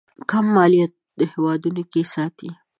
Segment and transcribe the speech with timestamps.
[0.29, 2.49] کم مالياتو هېوادونو کې ساتي.